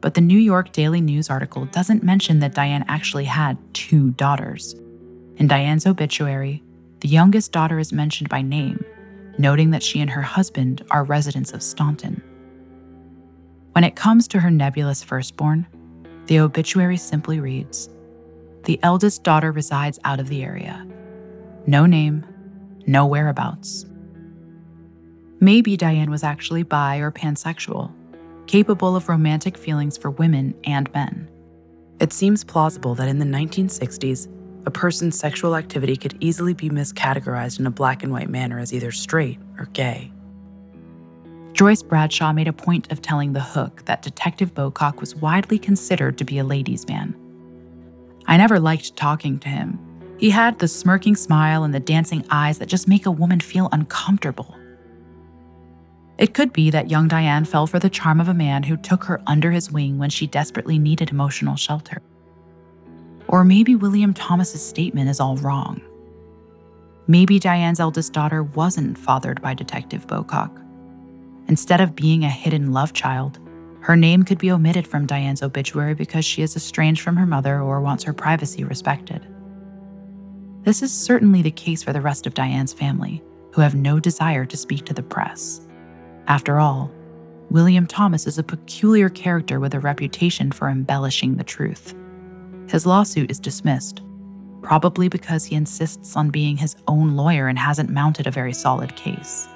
[0.00, 4.74] But the New York Daily News article doesn't mention that Diane actually had two daughters.
[5.36, 6.62] In Diane's obituary,
[7.00, 8.82] the youngest daughter is mentioned by name,
[9.38, 12.22] noting that she and her husband are residents of Staunton.
[13.72, 15.66] When it comes to her nebulous firstborn,
[16.24, 17.90] the obituary simply reads
[18.64, 20.86] The eldest daughter resides out of the area.
[21.66, 22.24] No name,
[22.86, 23.84] no whereabouts.
[25.38, 27.92] Maybe Diane was actually bi or pansexual,
[28.46, 31.28] capable of romantic feelings for women and men.
[32.00, 34.28] It seems plausible that in the 1960s,
[34.66, 38.74] a person's sexual activity could easily be miscategorized in a black and white manner as
[38.74, 40.12] either straight or gay.
[41.52, 46.18] Joyce Bradshaw made a point of telling The Hook that Detective Bocock was widely considered
[46.18, 47.14] to be a ladies' man.
[48.26, 49.78] I never liked talking to him.
[50.18, 53.68] He had the smirking smile and the dancing eyes that just make a woman feel
[53.72, 54.54] uncomfortable.
[56.18, 59.04] It could be that young Diane fell for the charm of a man who took
[59.04, 62.02] her under his wing when she desperately needed emotional shelter.
[63.28, 65.80] Or maybe William Thomas's statement is all wrong.
[67.08, 70.62] Maybe Diane's eldest daughter wasn't fathered by Detective Bocock.
[71.48, 73.38] Instead of being a hidden love child,
[73.80, 77.60] her name could be omitted from Diane's obituary because she is estranged from her mother
[77.60, 79.24] or wants her privacy respected.
[80.64, 83.22] This is certainly the case for the rest of Diane's family,
[83.52, 85.60] who have no desire to speak to the press.
[86.26, 86.90] After all,
[87.50, 91.94] William Thomas is a peculiar character with a reputation for embellishing the truth.
[92.68, 94.02] His lawsuit is dismissed,
[94.62, 98.96] probably because he insists on being his own lawyer and hasn't mounted a very solid
[98.96, 99.48] case.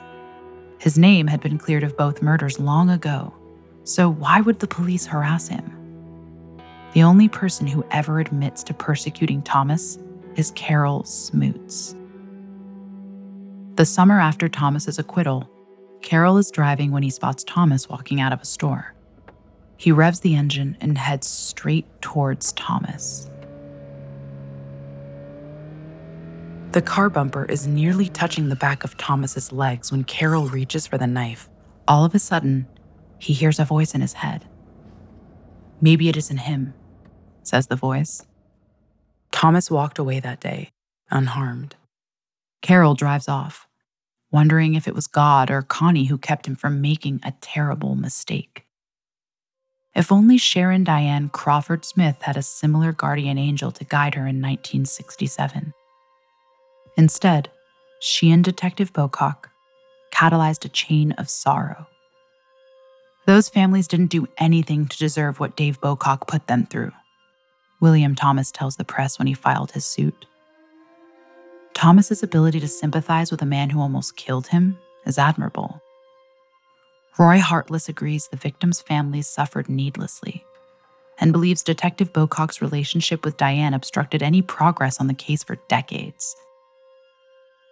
[0.78, 3.34] His name had been cleared of both murders long ago,
[3.84, 5.76] so why would the police harass him?
[6.92, 9.98] The only person who ever admits to persecuting Thomas
[10.36, 11.96] is Carol Smootz.
[13.76, 15.50] The summer after Thomas's acquittal,
[16.02, 18.94] Carol is driving when he spots Thomas walking out of a store.
[19.80, 23.30] He revs the engine and heads straight towards Thomas.
[26.72, 30.98] The car bumper is nearly touching the back of Thomas's legs when Carol reaches for
[30.98, 31.48] the knife.
[31.88, 32.66] All of a sudden,
[33.18, 34.44] he hears a voice in his head.
[35.80, 36.74] Maybe it isn't him,
[37.42, 38.26] says the voice.
[39.32, 40.72] Thomas walked away that day,
[41.10, 41.74] unharmed.
[42.60, 43.66] Carol drives off,
[44.30, 48.66] wondering if it was God or Connie who kept him from making a terrible mistake.
[49.94, 54.40] If only Sharron Diane Crawford Smith had a similar guardian angel to guide her in
[54.40, 55.74] 1967.
[56.96, 57.50] Instead,
[58.00, 59.50] she and Detective Bocock
[60.12, 61.86] catalyzed a chain of sorrow.
[63.26, 66.92] Those families didn't do anything to deserve what Dave Bocock put them through,
[67.80, 70.26] William Thomas tells the press when he filed his suit.
[71.74, 75.80] Thomas's ability to sympathize with a man who almost killed him is admirable.
[77.20, 80.42] Roy Hartless agrees the victims' families suffered needlessly
[81.18, 86.34] and believes Detective Bocock's relationship with Diane obstructed any progress on the case for decades.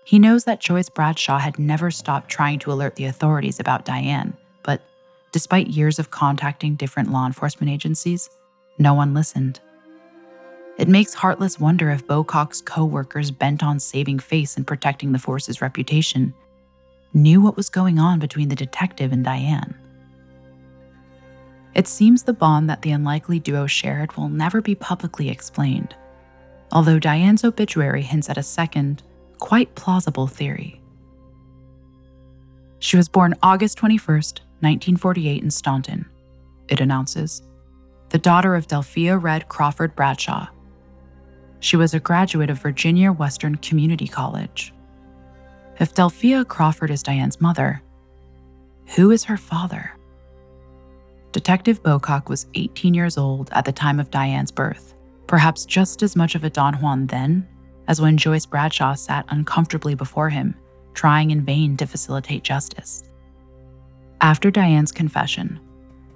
[0.05, 4.37] He knows that Joyce Bradshaw had never stopped trying to alert the authorities about Diane,
[4.65, 4.83] but
[5.33, 8.29] despite years of contacting different law enforcement agencies,
[8.77, 9.61] no one listened.
[10.77, 15.19] It makes Hartless wonder if Bocock's co workers, bent on saving face and protecting the
[15.19, 16.35] force's reputation,
[17.13, 19.75] knew what was going on between the detective and Diane.
[21.75, 25.95] It seems the bond that the unlikely duo shared will never be publicly explained,
[26.73, 29.03] although Diane's obituary hints at a second,
[29.39, 30.81] quite plausible theory.
[32.81, 36.07] She was born August 21st, 1948, in Staunton,
[36.69, 37.43] it announces,
[38.11, 40.49] the daughter of Delphia Red Crawford Bradshaw.
[41.61, 44.73] She was a graduate of Virginia Western Community College.
[45.81, 47.81] If Delphia Crawford is Diane's mother,
[48.97, 49.93] who is her father?
[51.31, 54.95] Detective Bocock was 18 years old at the time of Diane's birth,
[55.29, 57.47] perhaps just as much of a Don Juan then
[57.87, 60.57] as when Joyce Bradshaw sat uncomfortably before him,
[60.95, 63.05] trying in vain to facilitate justice.
[64.21, 65.61] After Diane's confession,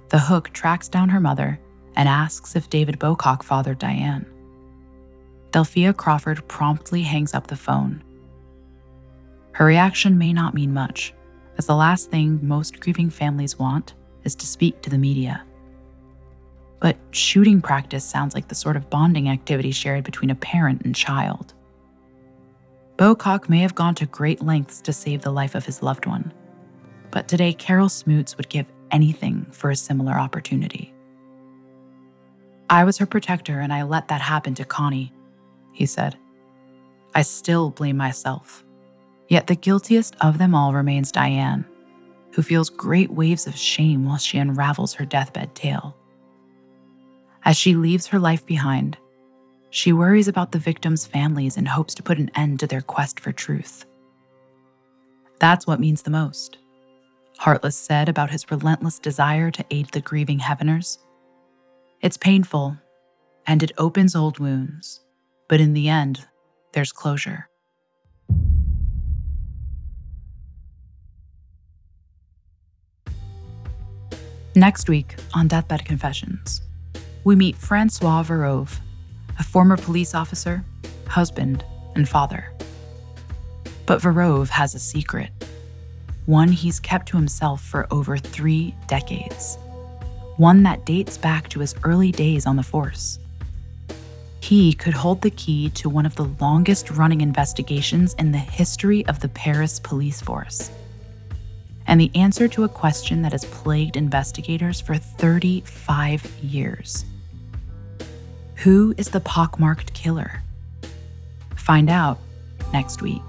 [0.09, 1.57] the hook tracks down her mother
[1.95, 4.25] and asks if David Bocock fathered Diane.
[5.51, 8.03] Delphia Crawford promptly hangs up the phone
[9.53, 11.13] her reaction may not mean much,
[11.57, 13.93] as the last thing most grieving families want
[14.23, 15.43] is to speak to the media.
[16.79, 20.95] But shooting practice sounds like the sort of bonding activity shared between a parent and
[20.95, 21.53] child.
[22.97, 26.33] Bocock may have gone to great lengths to save the life of his loved one,
[27.11, 30.93] but today Carol Smootz would give anything for a similar opportunity.
[32.69, 35.13] I was her protector and I let that happen to Connie,
[35.73, 36.17] he said.
[37.13, 38.62] I still blame myself.
[39.33, 41.65] Yet the guiltiest of them all remains Diane,
[42.33, 45.97] who feels great waves of shame while she unravels her deathbed tale.
[47.43, 48.95] As she leaves her life behind,
[49.71, 53.19] she worries about the victims' families and hopes to put an end to their quest
[53.19, 53.87] for truth.
[55.39, 56.59] That's what means the most,
[57.39, 60.99] Hartless said about his relentless desire to aid the grieving Heveners.
[62.01, 62.77] It's painful,
[63.47, 65.01] and it opens old wounds,
[65.49, 66.23] but in the end,
[66.73, 67.49] there's closure.
[74.55, 76.61] Next week on Deathbed Confessions,
[77.23, 78.77] we meet Francois Verove,
[79.39, 80.63] a former police officer,
[81.07, 82.51] husband, and father.
[83.87, 85.31] But Verove has a secret,
[86.27, 89.57] one he's kept to himself for over three decades,
[90.37, 93.17] one that dates back to his early days on the force.
[94.39, 99.03] He could hold the key to one of the longest running investigations in the history
[99.07, 100.69] of the Paris police force
[101.87, 107.05] and the answer to a question that has plagued investigators for 35 years
[108.55, 110.41] Who is the pockmarked killer?
[111.55, 112.19] Find out
[112.71, 113.21] next week.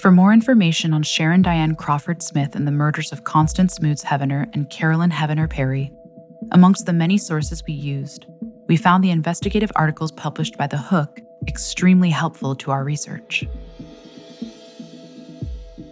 [0.00, 4.48] For more information on Sharron Diane Crawford Smith and the murders of Constance Smootz Hevener
[4.54, 5.90] and Carolyn Hevener Perry,
[6.52, 8.26] amongst the many sources we used,
[8.66, 13.46] we found the investigative articles published by The Hook extremely helpful to our research.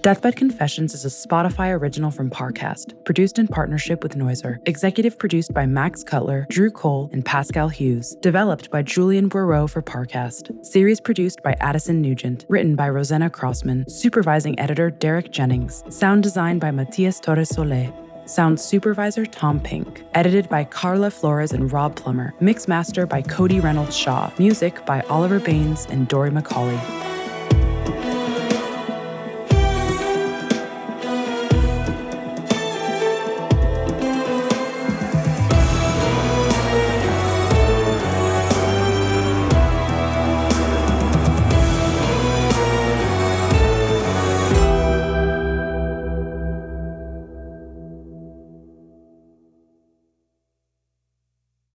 [0.05, 5.55] Deathbed Confessions is a Spotify original from Parcast, produced in partnership with Noiser, executive produced
[5.55, 11.01] by Max Cutler, Drew Cole, and Pascal Hughes, developed by Julian Bourreau for Parcast, series
[11.01, 16.71] produced by Addison Nugent, written by Rosanna Crossman, supervising editor Derek Jennings, sound design by
[16.71, 17.91] Matias Torres Soler,
[18.27, 20.05] Sound supervisor Tom Pink.
[20.15, 22.35] Edited by Carla Flores and Rob Plummer.
[22.41, 24.31] Mix master by Cody Reynolds Shaw.
[24.39, 27.14] Music by Oliver Baines and Dory McCauley.